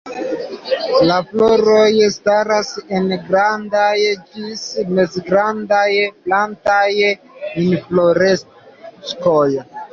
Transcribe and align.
La 1.09 1.17
floroj 1.33 1.89
staras 2.15 2.71
en 3.01 3.13
grandaj 3.27 3.91
ĝis 4.07 4.65
mezgrandaj, 4.97 5.85
plataj 6.27 7.15
infloreskoj. 7.69 9.49